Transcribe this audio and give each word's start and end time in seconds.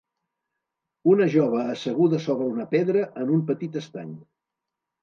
Una 1.11 1.27
jove 1.35 1.61
asseguda 1.75 2.23
sobre 2.27 2.51
una 2.55 2.69
pedra 2.75 3.07
en 3.25 3.39
un 3.39 3.47
petit 3.53 3.81
estany. 3.87 4.15